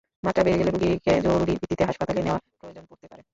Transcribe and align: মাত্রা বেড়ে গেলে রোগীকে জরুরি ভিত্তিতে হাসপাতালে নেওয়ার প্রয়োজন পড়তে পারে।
মাত্রা 0.23 0.43
বেড়ে 0.45 0.59
গেলে 0.59 0.71
রোগীকে 0.71 1.13
জরুরি 1.25 1.53
ভিত্তিতে 1.53 1.83
হাসপাতালে 1.89 2.21
নেওয়ার 2.23 2.43
প্রয়োজন 2.59 2.83
পড়তে 2.89 3.07
পারে। 3.11 3.23